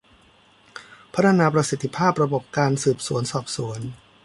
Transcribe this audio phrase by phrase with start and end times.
[1.13, 3.79] พัฒนาประสิทธิภาพระบบการสืบสวนสอบสวน